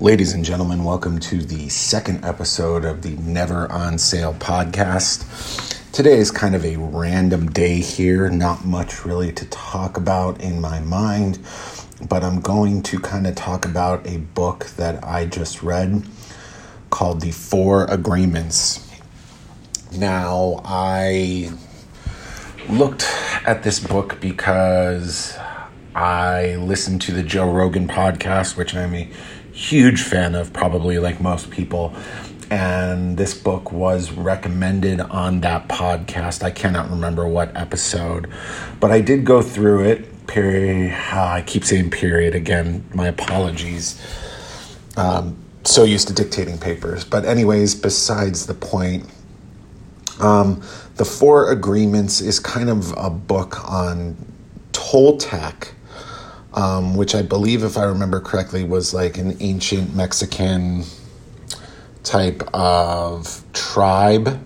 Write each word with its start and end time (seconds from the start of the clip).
Ladies 0.00 0.32
and 0.32 0.44
gentlemen, 0.44 0.84
welcome 0.84 1.18
to 1.18 1.42
the 1.42 1.68
second 1.68 2.24
episode 2.24 2.84
of 2.84 3.02
the 3.02 3.16
Never 3.16 3.68
on 3.72 3.98
Sale 3.98 4.34
podcast. 4.34 5.90
Today 5.90 6.18
is 6.18 6.30
kind 6.30 6.54
of 6.54 6.64
a 6.64 6.76
random 6.76 7.50
day 7.50 7.80
here, 7.80 8.30
not 8.30 8.64
much 8.64 9.04
really 9.04 9.32
to 9.32 9.44
talk 9.46 9.96
about 9.96 10.40
in 10.40 10.60
my 10.60 10.78
mind, 10.78 11.40
but 12.08 12.22
I'm 12.22 12.40
going 12.40 12.84
to 12.84 13.00
kind 13.00 13.26
of 13.26 13.34
talk 13.34 13.64
about 13.64 14.06
a 14.06 14.18
book 14.18 14.66
that 14.76 15.02
I 15.02 15.26
just 15.26 15.64
read 15.64 16.04
called 16.90 17.20
The 17.20 17.32
Four 17.32 17.86
Agreements. 17.86 18.88
Now, 19.96 20.60
I 20.64 21.50
looked 22.68 23.04
at 23.44 23.64
this 23.64 23.80
book 23.80 24.20
because 24.20 25.36
I 25.92 26.54
listened 26.54 27.00
to 27.02 27.12
the 27.12 27.24
Joe 27.24 27.50
Rogan 27.50 27.88
podcast, 27.88 28.56
which 28.56 28.76
I'm 28.76 28.94
a 28.94 29.10
huge 29.58 30.02
fan 30.02 30.36
of, 30.36 30.52
probably 30.52 30.98
like 31.00 31.20
most 31.20 31.50
people. 31.50 31.92
And 32.50 33.16
this 33.16 33.34
book 33.34 33.72
was 33.72 34.12
recommended 34.12 35.00
on 35.00 35.40
that 35.40 35.68
podcast. 35.68 36.42
I 36.42 36.50
cannot 36.50 36.88
remember 36.90 37.26
what 37.26 37.54
episode, 37.56 38.30
but 38.80 38.90
I 38.90 39.00
did 39.00 39.24
go 39.24 39.42
through 39.42 39.84
it. 39.84 40.26
Period. 40.28 40.92
I 41.12 41.42
keep 41.46 41.64
saying 41.64 41.90
period 41.90 42.34
again. 42.34 42.84
My 42.94 43.08
apologies. 43.08 44.00
Um, 44.96 45.36
so 45.64 45.84
used 45.84 46.08
to 46.08 46.14
dictating 46.14 46.58
papers. 46.58 47.04
But, 47.04 47.24
anyways, 47.24 47.74
besides 47.74 48.46
the 48.46 48.54
point, 48.54 49.06
um, 50.20 50.62
the 50.96 51.04
Four 51.04 51.50
Agreements 51.50 52.20
is 52.20 52.38
kind 52.38 52.70
of 52.70 52.92
a 52.96 53.10
book 53.10 53.68
on 53.70 54.16
Toltec 54.72 55.72
um, 56.54 56.96
which 56.96 57.14
I 57.14 57.22
believe, 57.22 57.62
if 57.62 57.76
I 57.76 57.84
remember 57.84 58.20
correctly, 58.20 58.64
was 58.64 58.94
like 58.94 59.18
an 59.18 59.36
ancient 59.40 59.94
Mexican 59.94 60.84
type 62.02 62.42
of 62.54 63.44
tribe. 63.52 64.44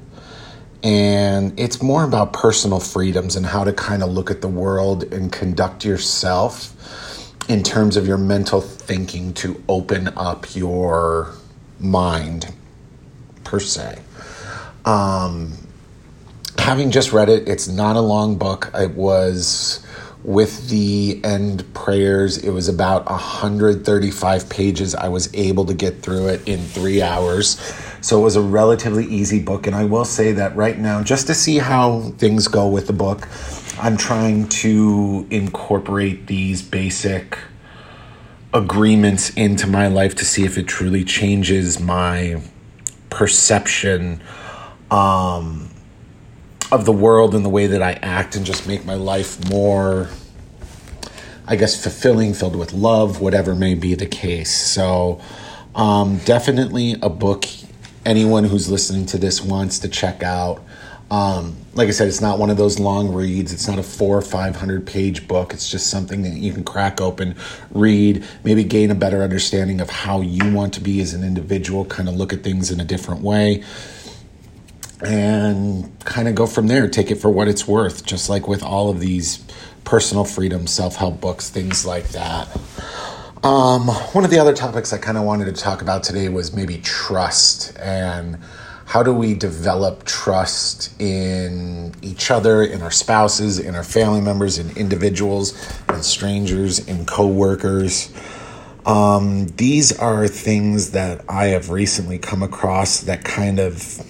And 0.82 1.58
it's 1.58 1.80
more 1.80 2.02
about 2.02 2.32
personal 2.32 2.80
freedoms 2.80 3.36
and 3.36 3.46
how 3.46 3.62
to 3.62 3.72
kind 3.72 4.02
of 4.02 4.10
look 4.10 4.30
at 4.30 4.40
the 4.40 4.48
world 4.48 5.04
and 5.12 5.30
conduct 5.30 5.84
yourself 5.84 6.74
in 7.48 7.62
terms 7.62 7.96
of 7.96 8.06
your 8.06 8.18
mental 8.18 8.60
thinking 8.60 9.32
to 9.34 9.62
open 9.68 10.08
up 10.16 10.56
your 10.56 11.32
mind, 11.78 12.52
per 13.44 13.60
se. 13.60 14.00
Um, 14.84 15.52
having 16.58 16.90
just 16.90 17.12
read 17.12 17.28
it, 17.28 17.48
it's 17.48 17.68
not 17.68 17.96
a 17.96 18.00
long 18.00 18.36
book. 18.36 18.70
It 18.74 18.92
was 18.92 19.84
with 20.24 20.68
the 20.68 21.20
end 21.24 21.72
prayers 21.74 22.38
it 22.38 22.50
was 22.50 22.68
about 22.68 23.06
135 23.06 24.48
pages. 24.48 24.94
I 24.94 25.08
was 25.08 25.32
able 25.34 25.64
to 25.66 25.74
get 25.74 26.00
through 26.00 26.28
it 26.28 26.46
in 26.46 26.60
three 26.60 27.02
hours. 27.02 27.60
So 28.00 28.20
it 28.20 28.22
was 28.22 28.36
a 28.36 28.42
relatively 28.42 29.04
easy 29.06 29.42
book. 29.42 29.66
And 29.66 29.74
i 29.74 29.84
will 29.84 30.04
say 30.04 30.32
that 30.32 30.54
right 30.56 30.78
now 30.78 31.02
just 31.02 31.26
to 31.26 31.34
see 31.34 31.58
how 31.58 32.00
things 32.18 32.48
go 32.48 32.68
with 32.68 32.86
the 32.86 32.92
book 32.92 33.28
i'm 33.78 33.96
trying 33.96 34.48
to 34.48 35.26
incorporate 35.30 36.26
these 36.26 36.62
basic 36.62 37.38
agreements 38.54 39.30
into 39.30 39.66
my 39.66 39.88
life 39.88 40.14
to 40.14 40.24
see 40.24 40.44
if 40.44 40.58
it 40.58 40.68
truly 40.68 41.04
changes 41.04 41.80
my 41.80 42.40
perception 43.08 44.20
um, 44.90 45.70
of 46.72 46.86
the 46.86 46.92
world 46.92 47.34
and 47.34 47.44
the 47.44 47.50
way 47.50 47.66
that 47.66 47.82
I 47.82 47.92
act 48.02 48.34
and 48.34 48.46
just 48.46 48.66
make 48.66 48.86
my 48.86 48.94
life 48.94 49.48
more, 49.50 50.08
I 51.46 51.56
guess, 51.56 51.80
fulfilling, 51.80 52.32
filled 52.32 52.56
with 52.56 52.72
love, 52.72 53.20
whatever 53.20 53.54
may 53.54 53.74
be 53.74 53.94
the 53.94 54.06
case. 54.06 54.50
So, 54.50 55.20
um, 55.74 56.18
definitely 56.24 56.96
a 57.02 57.10
book 57.10 57.44
anyone 58.06 58.44
who's 58.44 58.70
listening 58.70 59.06
to 59.06 59.18
this 59.18 59.42
wants 59.42 59.80
to 59.80 59.88
check 59.88 60.22
out. 60.22 60.64
Um, 61.10 61.56
like 61.74 61.88
I 61.88 61.90
said, 61.90 62.08
it's 62.08 62.22
not 62.22 62.38
one 62.38 62.48
of 62.48 62.56
those 62.56 62.78
long 62.78 63.12
reads. 63.12 63.52
It's 63.52 63.68
not 63.68 63.78
a 63.78 63.82
four 63.82 64.16
or 64.16 64.22
five 64.22 64.56
hundred 64.56 64.86
page 64.86 65.28
book. 65.28 65.52
It's 65.52 65.70
just 65.70 65.88
something 65.88 66.22
that 66.22 66.32
you 66.32 66.54
can 66.54 66.64
crack 66.64 67.02
open, 67.02 67.36
read, 67.70 68.24
maybe 68.44 68.64
gain 68.64 68.90
a 68.90 68.94
better 68.94 69.22
understanding 69.22 69.82
of 69.82 69.90
how 69.90 70.22
you 70.22 70.50
want 70.52 70.72
to 70.74 70.80
be 70.80 71.00
as 71.02 71.12
an 71.12 71.22
individual, 71.22 71.84
kind 71.84 72.08
of 72.08 72.14
look 72.14 72.32
at 72.32 72.42
things 72.42 72.70
in 72.70 72.80
a 72.80 72.84
different 72.84 73.20
way 73.20 73.62
and 75.02 75.98
kind 76.04 76.28
of 76.28 76.34
go 76.34 76.46
from 76.46 76.66
there. 76.68 76.88
Take 76.88 77.10
it 77.10 77.16
for 77.16 77.30
what 77.30 77.48
it's 77.48 77.66
worth, 77.66 78.04
just 78.04 78.28
like 78.28 78.48
with 78.48 78.62
all 78.62 78.90
of 78.90 79.00
these 79.00 79.44
personal 79.84 80.24
freedom, 80.24 80.66
self 80.66 80.96
help 80.96 81.20
books, 81.20 81.50
things 81.50 81.84
like 81.84 82.08
that. 82.10 82.48
Um, 83.42 83.88
one 83.88 84.24
of 84.24 84.30
the 84.30 84.38
other 84.38 84.52
topics 84.52 84.92
I 84.92 84.98
kind 84.98 85.18
of 85.18 85.24
wanted 85.24 85.46
to 85.46 85.52
talk 85.52 85.82
about 85.82 86.04
today 86.04 86.28
was 86.28 86.54
maybe 86.54 86.78
trust 86.78 87.76
and 87.78 88.38
how 88.86 89.02
do 89.02 89.12
we 89.12 89.34
develop 89.34 90.04
trust 90.04 90.92
in 91.00 91.94
each 92.02 92.30
other, 92.30 92.62
in 92.62 92.82
our 92.82 92.90
spouses, 92.90 93.58
in 93.58 93.74
our 93.74 93.82
family 93.82 94.20
members, 94.20 94.58
in 94.58 94.76
individuals, 94.76 95.54
in 95.88 96.02
strangers, 96.02 96.78
in 96.86 97.04
coworkers. 97.06 98.12
Um, 98.84 99.46
these 99.56 99.96
are 99.98 100.28
things 100.28 100.90
that 100.92 101.24
I 101.28 101.46
have 101.46 101.70
recently 101.70 102.18
come 102.18 102.42
across 102.42 103.00
that 103.00 103.24
kind 103.24 103.58
of 103.58 104.04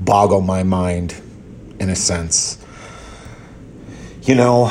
boggle 0.00 0.40
my 0.40 0.62
mind 0.62 1.20
in 1.78 1.90
a 1.90 1.96
sense. 1.96 2.64
You 4.22 4.34
know, 4.34 4.68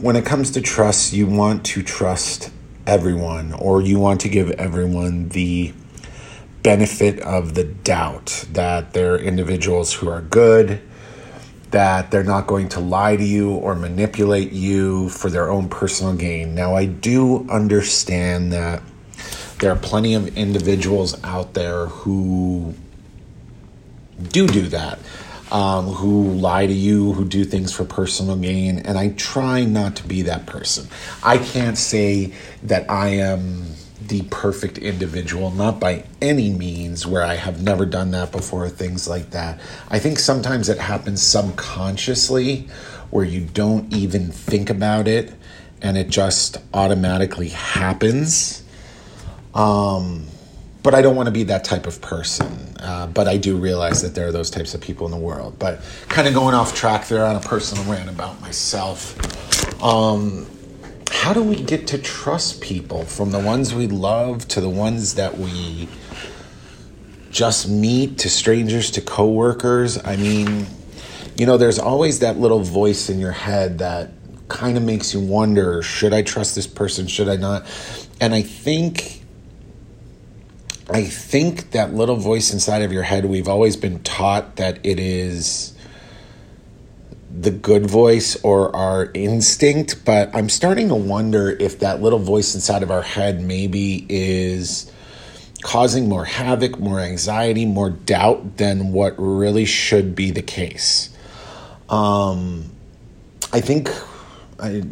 when 0.00 0.16
it 0.16 0.24
comes 0.24 0.50
to 0.52 0.60
trust, 0.60 1.12
you 1.12 1.26
want 1.26 1.64
to 1.66 1.82
trust 1.82 2.50
everyone 2.86 3.52
or 3.52 3.80
you 3.80 3.98
want 3.98 4.20
to 4.22 4.28
give 4.28 4.50
everyone 4.52 5.28
the 5.28 5.72
benefit 6.62 7.20
of 7.20 7.54
the 7.54 7.64
doubt 7.64 8.46
that 8.52 8.92
they're 8.92 9.16
individuals 9.16 9.94
who 9.94 10.08
are 10.08 10.20
good, 10.22 10.80
that 11.70 12.10
they're 12.10 12.24
not 12.24 12.46
going 12.46 12.68
to 12.68 12.80
lie 12.80 13.16
to 13.16 13.24
you 13.24 13.52
or 13.52 13.74
manipulate 13.74 14.52
you 14.52 15.08
for 15.10 15.30
their 15.30 15.50
own 15.50 15.68
personal 15.68 16.14
gain. 16.14 16.54
Now, 16.54 16.74
I 16.74 16.86
do 16.86 17.48
understand 17.48 18.52
that 18.52 18.82
there 19.58 19.70
are 19.70 19.78
plenty 19.78 20.14
of 20.14 20.36
individuals 20.36 21.22
out 21.22 21.54
there 21.54 21.86
who 21.86 22.74
do 24.28 24.46
do 24.46 24.68
that, 24.68 24.98
um, 25.50 25.86
who 25.86 26.32
lie 26.34 26.66
to 26.66 26.72
you, 26.72 27.12
who 27.12 27.24
do 27.24 27.44
things 27.44 27.72
for 27.72 27.84
personal 27.84 28.36
gain, 28.36 28.78
and 28.80 28.98
I 28.98 29.10
try 29.10 29.64
not 29.64 29.96
to 29.96 30.06
be 30.06 30.22
that 30.22 30.46
person. 30.46 30.88
I 31.22 31.38
can't 31.38 31.78
say 31.78 32.32
that 32.62 32.90
I 32.90 33.08
am 33.08 33.64
the 34.00 34.22
perfect 34.22 34.78
individual, 34.78 35.50
not 35.50 35.78
by 35.78 36.04
any 36.20 36.50
means, 36.50 37.06
where 37.06 37.22
I 37.22 37.36
have 37.36 37.62
never 37.62 37.86
done 37.86 38.10
that 38.10 38.32
before, 38.32 38.68
things 38.68 39.08
like 39.08 39.30
that. 39.30 39.60
I 39.88 39.98
think 39.98 40.18
sometimes 40.18 40.68
it 40.68 40.78
happens 40.78 41.22
subconsciously 41.22 42.68
where 43.10 43.24
you 43.24 43.42
don't 43.42 43.92
even 43.92 44.30
think 44.30 44.70
about 44.70 45.06
it 45.06 45.32
and 45.82 45.96
it 45.96 46.08
just 46.08 46.58
automatically 46.74 47.48
happens. 47.48 48.62
Um, 49.54 50.26
but 50.82 50.94
I 50.94 51.02
don't 51.02 51.16
want 51.16 51.26
to 51.26 51.32
be 51.32 51.44
that 51.44 51.64
type 51.64 51.86
of 51.86 52.00
person. 52.00 52.76
Uh, 52.80 53.06
but 53.06 53.28
I 53.28 53.36
do 53.36 53.56
realize 53.56 54.02
that 54.02 54.14
there 54.14 54.28
are 54.28 54.32
those 54.32 54.50
types 54.50 54.74
of 54.74 54.80
people 54.80 55.06
in 55.06 55.12
the 55.12 55.18
world. 55.18 55.58
But 55.58 55.80
kind 56.08 56.26
of 56.26 56.34
going 56.34 56.54
off 56.54 56.74
track 56.74 57.08
there 57.08 57.24
on 57.26 57.36
a 57.36 57.40
personal 57.40 57.84
rant 57.84 58.08
about 58.08 58.40
myself. 58.40 59.14
Um, 59.82 60.46
how 61.10 61.34
do 61.34 61.42
we 61.42 61.56
get 61.56 61.86
to 61.88 61.98
trust 61.98 62.60
people 62.60 63.04
from 63.04 63.30
the 63.30 63.38
ones 63.38 63.74
we 63.74 63.86
love 63.86 64.48
to 64.48 64.60
the 64.60 64.70
ones 64.70 65.14
that 65.16 65.36
we 65.36 65.88
just 67.30 67.68
meet 67.68 68.18
to 68.18 68.30
strangers 68.30 68.90
to 68.92 69.00
coworkers? 69.02 70.02
I 70.02 70.16
mean, 70.16 70.66
you 71.36 71.46
know, 71.46 71.58
there's 71.58 71.78
always 71.78 72.20
that 72.20 72.38
little 72.38 72.60
voice 72.60 73.10
in 73.10 73.18
your 73.18 73.32
head 73.32 73.78
that 73.78 74.12
kind 74.48 74.76
of 74.76 74.82
makes 74.82 75.14
you 75.14 75.20
wonder 75.20 75.82
should 75.82 76.12
I 76.12 76.22
trust 76.22 76.54
this 76.54 76.66
person? 76.66 77.06
Should 77.06 77.28
I 77.28 77.36
not? 77.36 77.66
And 78.20 78.34
I 78.34 78.42
think 78.42 79.19
I 80.92 81.04
think 81.04 81.70
that 81.70 81.94
little 81.94 82.16
voice 82.16 82.52
inside 82.52 82.82
of 82.82 82.92
your 82.92 83.02
head, 83.02 83.24
we've 83.24 83.48
always 83.48 83.76
been 83.76 84.02
taught 84.02 84.56
that 84.56 84.78
it 84.84 84.98
is 84.98 85.74
the 87.32 87.50
good 87.50 87.86
voice 87.86 88.36
or 88.42 88.74
our 88.74 89.10
instinct, 89.14 90.04
but 90.04 90.34
I'm 90.34 90.48
starting 90.48 90.88
to 90.88 90.94
wonder 90.94 91.50
if 91.50 91.78
that 91.78 92.02
little 92.02 92.18
voice 92.18 92.54
inside 92.54 92.82
of 92.82 92.90
our 92.90 93.02
head 93.02 93.40
maybe 93.40 94.04
is 94.08 94.90
causing 95.62 96.08
more 96.08 96.24
havoc, 96.24 96.78
more 96.78 97.00
anxiety, 97.00 97.66
more 97.66 97.90
doubt 97.90 98.56
than 98.56 98.92
what 98.92 99.14
really 99.16 99.64
should 99.64 100.16
be 100.16 100.30
the 100.30 100.42
case. 100.42 101.10
Um, 101.88 102.70
I 103.52 103.60
think, 103.60 103.90
I, 104.58 104.82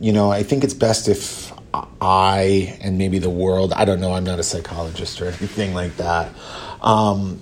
you 0.00 0.12
know, 0.12 0.30
I 0.30 0.42
think 0.42 0.64
it's 0.64 0.74
best 0.74 1.08
if 1.08 1.52
I 2.00 2.76
and 2.80 2.98
maybe 2.98 3.18
the 3.18 3.30
world, 3.30 3.72
I 3.72 3.84
don't 3.84 4.00
know, 4.00 4.12
I'm 4.14 4.24
not 4.24 4.38
a 4.38 4.42
psychologist 4.42 5.20
or 5.20 5.26
anything 5.26 5.74
like 5.74 5.96
that. 5.96 6.30
Um, 6.82 7.40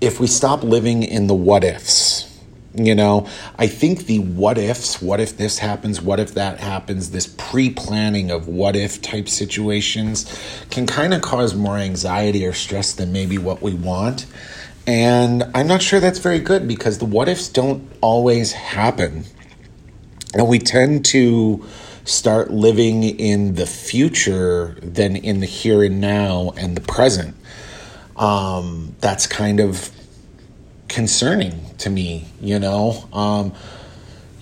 if 0.00 0.20
we 0.20 0.26
stop 0.26 0.62
living 0.62 1.02
in 1.02 1.26
the 1.26 1.34
what 1.34 1.64
ifs 1.64 2.26
You 2.74 2.94
know, 2.94 3.26
I 3.58 3.66
think 3.66 4.06
the 4.06 4.20
what 4.20 4.56
ifs, 4.56 5.02
what 5.02 5.18
if 5.18 5.36
this 5.36 5.58
happens, 5.58 6.00
what 6.00 6.20
if 6.20 6.34
that 6.34 6.60
happens, 6.60 7.10
this 7.10 7.26
pre 7.26 7.68
planning 7.70 8.30
of 8.30 8.46
what 8.46 8.76
if 8.76 9.02
type 9.02 9.28
situations 9.28 10.24
can 10.70 10.86
kind 10.86 11.12
of 11.12 11.20
cause 11.20 11.52
more 11.52 11.76
anxiety 11.78 12.46
or 12.46 12.52
stress 12.52 12.92
than 12.92 13.12
maybe 13.12 13.38
what 13.38 13.60
we 13.60 13.74
want. 13.74 14.26
And 14.86 15.42
I'm 15.52 15.66
not 15.66 15.82
sure 15.82 15.98
that's 15.98 16.20
very 16.20 16.38
good 16.38 16.68
because 16.68 16.98
the 16.98 17.06
what 17.06 17.28
ifs 17.28 17.48
don't 17.48 17.90
always 18.00 18.52
happen. 18.52 19.24
And 20.32 20.46
we 20.46 20.60
tend 20.60 21.04
to 21.06 21.66
start 22.04 22.50
living 22.50 23.04
in 23.04 23.54
the 23.54 23.66
future 23.66 24.76
than 24.82 25.16
in 25.16 25.40
the 25.40 25.46
here 25.46 25.82
and 25.82 26.00
now 26.00 26.52
and 26.56 26.76
the 26.76 26.80
present. 26.80 27.36
Um, 28.16 28.94
that's 29.00 29.26
kind 29.26 29.60
of 29.60 29.90
concerning 30.88 31.74
to 31.78 31.90
me, 31.90 32.26
you 32.40 32.58
know. 32.58 33.08
Um, 33.12 33.52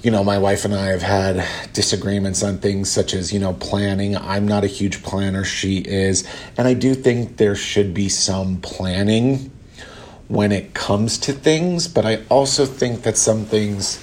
you 0.03 0.13
know, 0.13 0.23
my 0.23 0.39
wife 0.39 0.65
and 0.65 0.75
I 0.75 0.87
have 0.87 1.03
had 1.03 1.45
disagreements 1.73 2.43
on 2.43 2.59
things 2.59 2.89
such 2.91 3.15
as, 3.15 3.33
you 3.33 3.41
know, 3.41 3.53
planning. 3.55 4.17
I'm 4.17 4.47
not 4.47 4.63
a 4.63 4.69
huge 4.69 5.03
planner, 5.03 5.45
she 5.45 5.79
is. 5.79 6.27
And 6.57 6.69
I 6.69 6.75
do 6.75 6.95
think 6.95 7.37
there 7.37 7.57
should 7.57 7.95
be 7.95 8.09
some 8.09 8.61
planning 8.61 9.51
when 10.29 10.53
it 10.53 10.75
comes 10.75 11.19
to 11.19 11.33
things, 11.33 11.89
but 11.89 12.05
I 12.05 12.23
also 12.29 12.65
think 12.65 13.03
that 13.03 13.17
some 13.17 13.45
things 13.45 13.99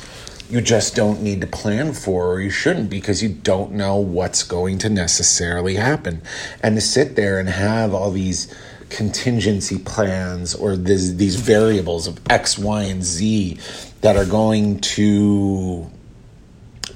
you 0.50 0.62
just 0.62 0.96
don't 0.96 1.22
need 1.22 1.42
to 1.42 1.48
plan 1.48 1.94
for 1.94 2.28
or 2.34 2.42
you 2.42 2.50
shouldn't 2.50 2.90
because 2.90 3.24
you 3.24 3.30
don't 3.30 3.72
know 3.72 3.98
what's 3.98 4.44
going 4.44 4.78
to 4.80 4.90
necessarily 4.90 5.76
happen. 5.76 6.22
And 6.62 6.76
to 6.76 6.82
sit 6.82 7.16
there 7.16 7.40
and 7.40 7.50
have 7.50 7.94
all 7.94 8.12
these 8.12 8.54
contingency 8.90 9.80
plans 9.80 10.54
or 10.54 10.76
this, 10.76 11.14
these 11.14 11.36
variables 11.36 12.08
of 12.08 12.20
X, 12.30 12.58
Y, 12.58 12.84
and 12.84 13.04
Z 13.04 13.60
that 14.02 14.16
are 14.16 14.26
going 14.26 14.80
to 14.80 15.90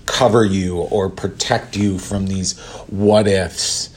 cover 0.06 0.46
you 0.46 0.78
or 0.78 1.10
protect 1.10 1.76
you 1.76 1.98
from 1.98 2.28
these 2.28 2.58
what 2.88 3.28
ifs 3.28 3.90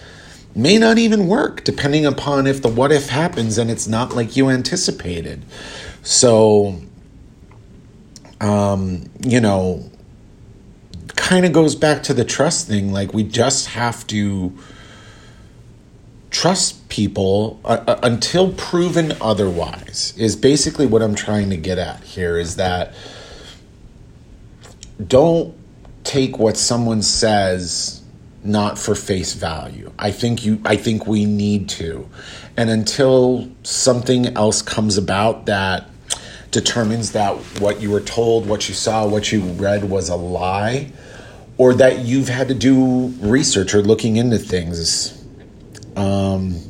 may 0.55 0.77
not 0.77 0.99
even 0.99 1.27
work 1.27 1.65
depending 1.65 2.05
upon 2.05 2.47
if 2.47 2.61
the 2.61 2.69
what 2.69 2.93
if 2.93 3.09
happens 3.09 3.57
and 3.59 3.71
it's 3.71 3.89
not 3.89 4.15
like 4.15 4.37
you 4.37 4.49
anticipated. 4.49 5.43
So, 6.03 6.81
um, 8.43 9.09
you 9.25 9.41
know, 9.41 9.89
kind 11.09 11.47
of 11.47 11.53
goes 11.53 11.75
back 11.75 12.03
to 12.05 12.15
the 12.15 12.25
trust 12.25 12.67
thing. 12.67 12.93
Like, 12.93 13.15
we 13.15 13.23
just 13.23 13.69
have 13.69 14.07
to 14.09 14.53
trust 16.33 16.89
people 16.89 17.61
uh, 17.65 17.85
uh, 17.87 18.01
until 18.03 18.53
proven 18.55 19.13
otherwise 19.21 20.15
is 20.17 20.35
basically 20.35 20.87
what 20.87 21.03
i'm 21.03 21.15
trying 21.15 21.51
to 21.51 21.59
get 21.59 21.79
at 21.79 22.03
here 22.03 22.39
is 22.39 22.57
that 22.57 22.95
don't 25.07 25.55
take 26.05 26.39
what 26.39 26.57
someone 26.57 27.03
says 27.03 28.03
not 28.43 28.79
for 28.79 28.95
face 28.95 29.35
value 29.35 29.93
i 29.99 30.11
think 30.11 30.43
you 30.43 30.59
i 30.65 30.75
think 30.75 31.07
we 31.07 31.27
need 31.27 31.69
to 31.69 32.09
and 32.57 32.71
until 32.71 33.47
something 33.63 34.27
else 34.35 34.63
comes 34.63 34.97
about 34.97 35.45
that 35.45 35.87
determines 36.53 37.13
that 37.13 37.35
what 37.61 37.81
you 37.81 37.91
were 37.91 38.01
told 38.01 38.47
what 38.47 38.69
you 38.69 38.75
saw 38.75 39.07
what 39.07 39.33
you 39.33 39.41
read 39.41 39.85
was 39.85 40.09
a 40.09 40.17
lie 40.17 40.93
or 41.59 41.75
that 41.75 42.01
you've 42.01 42.29
had 42.29 42.49
to 42.49 42.55
do 42.55 43.09
research 43.21 43.75
or 43.75 43.83
looking 43.83 44.17
into 44.17 44.39
things 44.39 45.23
um, 45.97 46.61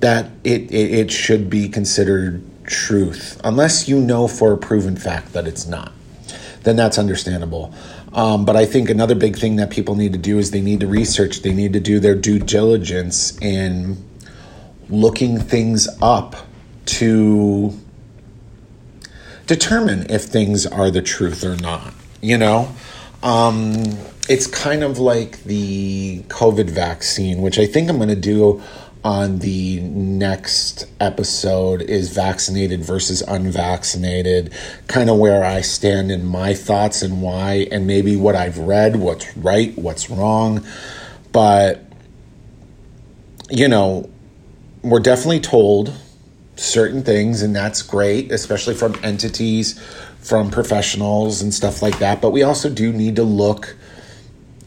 that 0.00 0.30
it, 0.44 0.62
it, 0.70 0.92
it 0.92 1.12
should 1.12 1.50
be 1.50 1.68
considered 1.68 2.42
truth, 2.64 3.40
unless 3.44 3.88
you 3.88 4.00
know 4.00 4.28
for 4.28 4.52
a 4.52 4.56
proven 4.56 4.96
fact 4.96 5.32
that 5.32 5.46
it's 5.46 5.66
not. 5.66 5.92
Then 6.62 6.76
that's 6.76 6.98
understandable. 6.98 7.74
Um, 8.12 8.44
but 8.44 8.56
I 8.56 8.66
think 8.66 8.90
another 8.90 9.14
big 9.14 9.36
thing 9.36 9.56
that 9.56 9.70
people 9.70 9.94
need 9.94 10.12
to 10.12 10.18
do 10.18 10.38
is 10.38 10.50
they 10.50 10.60
need 10.60 10.80
to 10.80 10.86
research, 10.86 11.42
they 11.42 11.52
need 11.52 11.72
to 11.74 11.80
do 11.80 12.00
their 12.00 12.14
due 12.14 12.38
diligence 12.38 13.38
in 13.40 13.96
looking 14.88 15.38
things 15.38 15.88
up 16.00 16.36
to 16.86 17.78
determine 19.48 20.06
if 20.08 20.24
things 20.24 20.64
are 20.66 20.90
the 20.92 21.02
truth 21.02 21.42
or 21.42 21.56
not. 21.56 21.92
You 22.20 22.38
know, 22.38 22.72
um, 23.22 23.72
it's 24.28 24.46
kind 24.46 24.84
of 24.84 24.98
like 24.98 25.42
the 25.44 26.22
COVID 26.28 26.70
vaccine, 26.70 27.42
which 27.42 27.58
I 27.58 27.66
think 27.66 27.90
I'm 27.90 27.96
going 27.96 28.08
to 28.10 28.14
do 28.14 28.62
on 29.04 29.38
the 29.38 29.80
next 29.80 30.84
episode 31.00 31.82
is 31.82 32.12
vaccinated 32.12 32.82
versus 32.82 33.22
unvaccinated, 33.22 34.52
kind 34.86 35.08
of 35.08 35.18
where 35.18 35.44
I 35.44 35.60
stand 35.60 36.10
in 36.10 36.26
my 36.26 36.52
thoughts 36.52 37.02
and 37.02 37.22
why, 37.22 37.68
and 37.70 37.86
maybe 37.86 38.16
what 38.16 38.34
I've 38.34 38.58
read, 38.58 38.96
what's 38.96 39.36
right, 39.36 39.76
what's 39.78 40.10
wrong. 40.10 40.66
But, 41.32 41.84
you 43.50 43.68
know, 43.68 44.10
we're 44.82 45.00
definitely 45.00 45.40
told 45.40 45.92
certain 46.58 47.02
things, 47.02 47.42
and 47.42 47.54
that's 47.54 47.82
great, 47.82 48.32
especially 48.32 48.74
from 48.74 48.96
entities, 49.02 49.78
from 50.20 50.50
professionals, 50.50 51.40
and 51.40 51.54
stuff 51.54 51.82
like 51.82 51.98
that. 52.00 52.20
But 52.20 52.30
we 52.30 52.42
also 52.42 52.68
do 52.68 52.92
need 52.92 53.16
to 53.16 53.22
look 53.22 53.76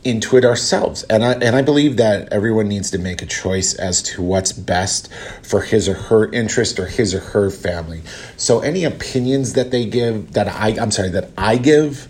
into 0.04 0.36
it 0.38 0.46
ourselves. 0.46 1.04
And 1.04 1.24
I 1.24 1.34
and 1.34 1.56
I 1.56 1.62
believe 1.62 1.98
that 1.98 2.32
everyone 2.34 2.68
needs 2.68 2.90
to 2.92 2.98
make 2.98 3.22
a 3.22 3.26
choice 3.26 3.74
as 3.76 4.02
to 4.04 4.22
what's 4.22 4.52
best 4.52 5.14
for 5.44 5.62
his 5.62 5.88
or 5.88 5.94
her 5.94 6.32
interest 6.32 6.80
or 6.80 6.88
his 6.88 7.14
or 7.14 7.20
her 7.20 7.50
family. 7.52 8.02
So 8.38 8.62
any 8.62 8.84
opinions 8.84 9.54
that 9.54 9.72
they 9.72 9.86
give 9.86 10.34
that 10.34 10.48
I 10.48 10.82
I'm 10.82 10.92
sorry 10.92 11.10
that 11.10 11.30
I 11.38 11.58
give 11.58 12.08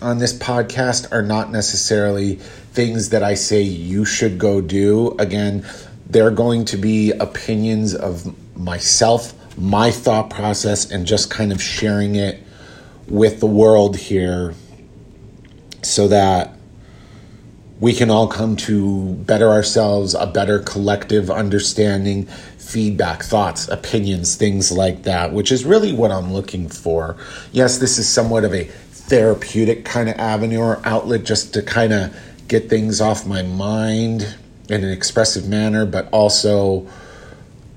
on 0.00 0.18
this 0.18 0.38
podcast 0.38 1.10
are 1.10 1.22
not 1.22 1.50
necessarily 1.50 2.36
things 2.36 3.08
that 3.08 3.22
I 3.22 3.34
say 3.34 3.62
you 3.62 4.04
should 4.04 4.38
go 4.38 4.60
do. 4.60 5.16
Again, 5.18 5.66
they're 6.08 6.30
going 6.30 6.66
to 6.66 6.76
be 6.76 7.10
opinions 7.12 7.94
of 7.94 8.32
myself, 8.56 9.34
my 9.58 9.90
thought 9.90 10.30
process 10.30 10.90
and 10.90 11.06
just 11.06 11.30
kind 11.30 11.52
of 11.52 11.62
sharing 11.62 12.16
it 12.16 12.42
with 13.08 13.40
the 13.40 13.46
world 13.46 13.96
here 13.96 14.54
so 15.82 16.08
that 16.08 16.52
we 17.78 17.92
can 17.92 18.10
all 18.10 18.26
come 18.26 18.56
to 18.56 19.12
better 19.14 19.50
ourselves, 19.50 20.14
a 20.14 20.26
better 20.26 20.58
collective 20.58 21.30
understanding, 21.30 22.26
feedback, 22.58 23.22
thoughts, 23.22 23.68
opinions, 23.68 24.34
things 24.34 24.72
like 24.72 25.02
that, 25.02 25.32
which 25.32 25.52
is 25.52 25.64
really 25.64 25.92
what 25.92 26.10
I'm 26.10 26.32
looking 26.32 26.68
for. 26.68 27.16
Yes, 27.52 27.78
this 27.78 27.98
is 27.98 28.08
somewhat 28.08 28.44
of 28.44 28.54
a 28.54 28.64
therapeutic 28.64 29.84
kind 29.84 30.08
of 30.08 30.16
avenue 30.16 30.58
or 30.58 30.80
outlet 30.84 31.24
just 31.24 31.54
to 31.54 31.62
kind 31.62 31.92
of 31.92 32.16
get 32.48 32.68
things 32.68 33.00
off 33.00 33.26
my 33.26 33.42
mind 33.42 34.36
in 34.68 34.82
an 34.82 34.90
expressive 34.90 35.46
manner, 35.46 35.86
but 35.86 36.08
also 36.12 36.88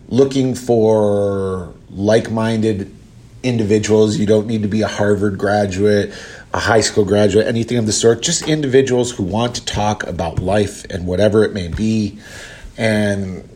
looking 0.10 0.56
for 0.56 1.74
like 1.90 2.30
minded 2.30 2.94
individuals. 3.42 4.18
You 4.18 4.26
don't 4.26 4.48
need 4.48 4.64
to 4.64 4.68
be 4.68 4.82
a 4.82 4.88
Harvard 4.88 5.38
graduate 5.38 6.14
a 6.54 6.60
high 6.60 6.82
school 6.82 7.06
graduate, 7.06 7.48
anything 7.48 7.78
of 7.78 7.86
the 7.86 7.92
sort, 7.92 8.22
just 8.22 8.48
individuals 8.48 9.12
who 9.12 9.24
want 9.24 9.56
to 9.56 9.66
talk 9.66 10.06
about 10.08 10.40
life 10.40 10.84
and 10.90 11.06
whatever 11.06 11.44
it 11.44 11.54
may 11.54 11.68
be. 11.68 12.18
And 12.78 13.48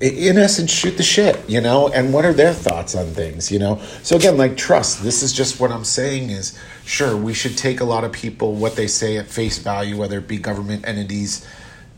in 0.00 0.38
essence, 0.38 0.70
shoot 0.70 0.96
the 0.96 1.02
shit, 1.02 1.48
you 1.48 1.60
know, 1.60 1.88
and 1.88 2.12
what 2.12 2.24
are 2.24 2.32
their 2.32 2.52
thoughts 2.52 2.94
on 2.94 3.06
things, 3.06 3.50
you 3.50 3.58
know? 3.58 3.80
So 4.02 4.16
again, 4.16 4.36
like 4.36 4.56
trust, 4.56 5.02
this 5.02 5.22
is 5.22 5.32
just 5.32 5.58
what 5.58 5.72
I'm 5.72 5.84
saying 5.84 6.30
is 6.30 6.56
sure, 6.84 7.16
we 7.16 7.34
should 7.34 7.58
take 7.58 7.80
a 7.80 7.84
lot 7.84 8.04
of 8.04 8.12
people, 8.12 8.54
what 8.54 8.76
they 8.76 8.86
say 8.86 9.16
at 9.16 9.26
face 9.26 9.58
value, 9.58 9.96
whether 9.96 10.18
it 10.18 10.28
be 10.28 10.38
government 10.38 10.86
entities, 10.86 11.44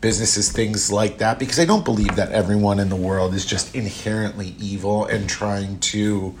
businesses, 0.01 0.51
things 0.51 0.91
like 0.91 1.17
that, 1.17 1.39
because 1.39 1.59
I 1.59 1.65
don't 1.65 1.83
believe 1.83 2.15
that 2.15 2.31
everyone 2.31 2.79
in 2.79 2.89
the 2.89 2.95
world 2.95 3.33
is 3.33 3.45
just 3.45 3.75
inherently 3.75 4.55
evil 4.59 5.05
and 5.05 5.29
trying 5.29 5.79
to 5.79 6.35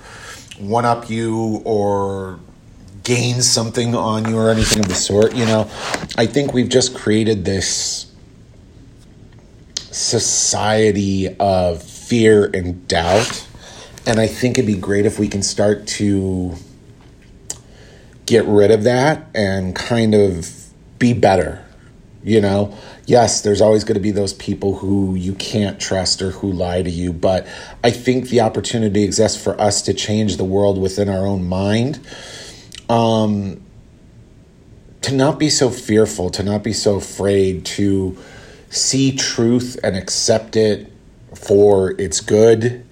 one 0.57 0.85
up 0.85 1.09
you 1.09 1.61
or 1.65 2.39
gain 3.03 3.41
something 3.41 3.95
on 3.95 4.29
you 4.29 4.37
or 4.37 4.49
anything 4.49 4.79
of 4.81 4.87
the 4.87 4.95
sort. 4.95 5.35
You 5.35 5.45
know, 5.45 5.69
I 6.17 6.25
think 6.25 6.53
we've 6.53 6.69
just 6.69 6.95
created 6.95 7.45
this 7.45 8.11
society 9.75 11.35
of 11.39 11.81
fear 11.83 12.49
and 12.53 12.87
doubt. 12.87 13.47
And 14.05 14.19
I 14.19 14.27
think 14.27 14.57
it'd 14.57 14.67
be 14.67 14.79
great 14.79 15.05
if 15.05 15.19
we 15.19 15.27
can 15.27 15.43
start 15.43 15.87
to 15.87 16.55
get 18.25 18.45
rid 18.45 18.71
of 18.71 18.83
that 18.83 19.27
and 19.33 19.75
kind 19.75 20.13
of 20.13 20.49
be 20.97 21.13
better. 21.13 21.65
You 22.23 22.41
know, 22.41 22.77
yes, 23.09 23.41
there's 23.41 23.59
always 23.59 23.83
going 23.83 23.95
to 23.95 24.01
be 24.01 24.11
those 24.11 24.33
people 24.33 24.75
who 24.75 25.15
you 25.15 25.33
can't 25.33 25.79
trust 25.79 26.21
or 26.21 26.29
who 26.29 26.51
lie 26.51 26.83
to 26.83 26.89
you, 26.89 27.11
but 27.11 27.47
I 27.83 27.89
think 27.89 28.29
the 28.29 28.41
opportunity 28.41 29.03
exists 29.03 29.41
for 29.41 29.59
us 29.59 29.81
to 29.83 29.93
change 29.93 30.37
the 30.37 30.43
world 30.43 30.79
within 30.79 31.09
our 31.09 31.25
own 31.25 31.43
mind 31.43 31.99
um, 32.87 33.61
to 35.01 35.13
not 35.13 35.39
be 35.39 35.49
so 35.49 35.71
fearful, 35.71 36.29
to 36.29 36.43
not 36.43 36.63
be 36.63 36.71
so 36.71 36.95
afraid, 36.95 37.65
to 37.65 38.15
see 38.69 39.15
truth 39.15 39.79
and 39.83 39.95
accept 39.95 40.55
it 40.55 40.91
for 41.33 41.99
its 41.99 42.21
good 42.21 42.85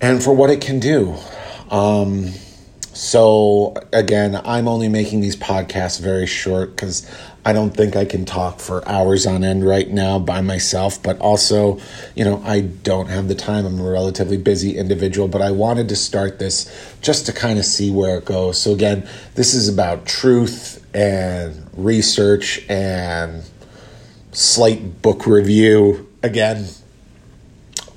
and 0.00 0.22
for 0.22 0.34
what 0.34 0.48
it 0.48 0.62
can 0.62 0.80
do. 0.80 1.14
Um, 1.70 2.32
So, 2.96 3.74
again, 3.92 4.40
I'm 4.42 4.66
only 4.66 4.88
making 4.88 5.20
these 5.20 5.36
podcasts 5.36 6.00
very 6.00 6.26
short 6.26 6.70
because 6.70 7.06
I 7.44 7.52
don't 7.52 7.76
think 7.76 7.94
I 7.94 8.06
can 8.06 8.24
talk 8.24 8.58
for 8.58 8.88
hours 8.88 9.26
on 9.26 9.44
end 9.44 9.66
right 9.66 9.86
now 9.86 10.18
by 10.18 10.40
myself. 10.40 11.02
But 11.02 11.20
also, 11.20 11.78
you 12.14 12.24
know, 12.24 12.42
I 12.42 12.62
don't 12.62 13.08
have 13.08 13.28
the 13.28 13.34
time. 13.34 13.66
I'm 13.66 13.78
a 13.78 13.90
relatively 13.90 14.38
busy 14.38 14.78
individual, 14.78 15.28
but 15.28 15.42
I 15.42 15.50
wanted 15.50 15.90
to 15.90 15.94
start 15.94 16.38
this 16.38 16.96
just 17.02 17.26
to 17.26 17.34
kind 17.34 17.58
of 17.58 17.66
see 17.66 17.90
where 17.90 18.16
it 18.16 18.24
goes. 18.24 18.58
So, 18.58 18.72
again, 18.72 19.06
this 19.34 19.52
is 19.52 19.68
about 19.68 20.06
truth 20.06 20.82
and 20.94 21.68
research 21.76 22.64
and 22.66 23.42
slight 24.32 25.02
book 25.02 25.26
review. 25.26 26.10
Again, 26.22 26.68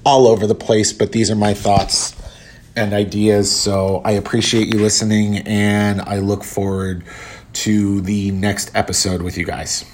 all 0.06 0.28
over 0.28 0.46
the 0.46 0.56
place, 0.56 0.92
but 0.92 1.14
these 1.14 1.32
are 1.32 1.38
my 1.38 1.54
thoughts 1.54 2.20
and 2.80 2.94
ideas. 2.94 3.54
So 3.54 4.02
I 4.06 4.12
appreciate 4.12 4.74
you 4.74 4.80
listening 4.80 5.40
and 5.40 6.02
I 6.02 6.20
look 6.20 6.44
forward 6.44 7.04
to 7.54 8.02
the 8.02 8.32
next 8.32 8.72
episode 8.76 9.22
with 9.22 9.38
you 9.38 9.46
guys. 9.46 9.86